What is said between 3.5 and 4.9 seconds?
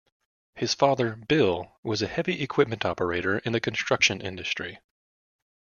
the construction industry.